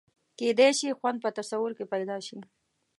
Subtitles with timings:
[0.37, 2.39] کېدای شي خوند په تصور کې پیدا شي.